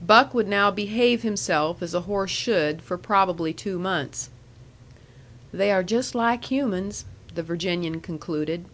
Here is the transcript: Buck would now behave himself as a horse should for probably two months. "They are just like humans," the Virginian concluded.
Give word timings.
Buck 0.00 0.32
would 0.34 0.46
now 0.46 0.70
behave 0.70 1.22
himself 1.22 1.82
as 1.82 1.94
a 1.94 2.02
horse 2.02 2.30
should 2.30 2.80
for 2.80 2.96
probably 2.96 3.52
two 3.52 3.76
months. 3.76 4.30
"They 5.52 5.72
are 5.72 5.82
just 5.82 6.14
like 6.14 6.44
humans," 6.44 7.06
the 7.34 7.42
Virginian 7.42 8.00
concluded. 8.00 8.66